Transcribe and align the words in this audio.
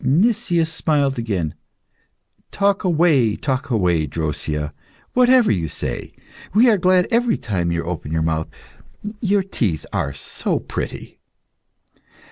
Nicias 0.03 0.73
smiled 0.73 1.19
again. 1.19 1.53
"Talk 2.49 2.83
away, 2.83 3.35
talk 3.35 3.69
away, 3.69 4.07
Drosea. 4.07 4.73
Whatever 5.13 5.51
you 5.51 5.67
say, 5.67 6.15
we 6.55 6.67
are 6.71 6.77
glad 6.79 7.07
every 7.11 7.37
time 7.37 7.71
you 7.71 7.83
open 7.83 8.11
your 8.11 8.23
mouth. 8.23 8.47
Your 9.19 9.43
teeth 9.43 9.85
are 9.93 10.11
so 10.11 10.57
pretty!" 10.57 11.19